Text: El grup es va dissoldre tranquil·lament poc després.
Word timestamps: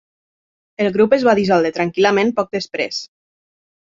El 0.85 0.89
grup 0.95 1.11
es 1.17 1.25
va 1.27 1.35
dissoldre 1.41 1.71
tranquil·lament 1.77 2.31
poc 2.39 2.49
després. 2.57 3.03